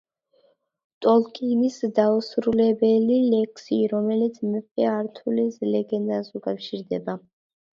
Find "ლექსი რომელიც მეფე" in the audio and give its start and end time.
3.35-4.89